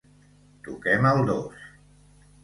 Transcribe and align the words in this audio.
Toquem 0.67 1.07
el 1.09 1.21
dos 1.27 1.67